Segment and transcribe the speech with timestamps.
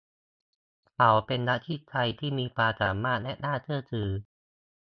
[0.93, 4.09] เขาเป็นนักวิจัยที่มีความสามารถและน่าเชื่อถือ